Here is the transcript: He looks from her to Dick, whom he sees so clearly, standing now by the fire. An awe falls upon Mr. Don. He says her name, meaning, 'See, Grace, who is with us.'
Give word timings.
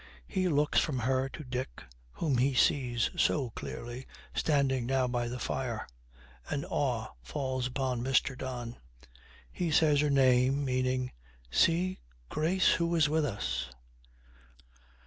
He 0.25 0.47
looks 0.49 0.79
from 0.79 0.97
her 0.97 1.29
to 1.29 1.43
Dick, 1.43 1.83
whom 2.13 2.39
he 2.39 2.55
sees 2.55 3.11
so 3.15 3.51
clearly, 3.51 4.07
standing 4.33 4.87
now 4.87 5.05
by 5.07 5.27
the 5.27 5.37
fire. 5.37 5.85
An 6.49 6.65
awe 6.65 7.09
falls 7.21 7.67
upon 7.67 8.03
Mr. 8.03 8.35
Don. 8.35 8.77
He 9.51 9.69
says 9.69 9.99
her 10.01 10.09
name, 10.09 10.65
meaning, 10.65 11.11
'See, 11.51 11.99
Grace, 12.29 12.69
who 12.71 12.95
is 12.95 13.09
with 13.09 13.25
us.' 13.25 13.69